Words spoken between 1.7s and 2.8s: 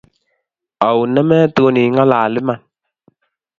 ing'alal iman